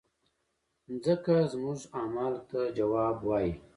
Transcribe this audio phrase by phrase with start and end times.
[0.89, 3.53] مځکه زموږ اعمالو ته ځواب وایي.